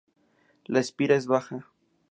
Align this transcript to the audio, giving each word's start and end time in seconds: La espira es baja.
La 0.65 0.79
espira 0.79 1.15
es 1.15 1.27
baja. 1.27 1.67